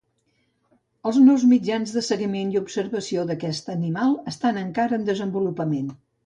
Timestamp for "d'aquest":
3.33-3.69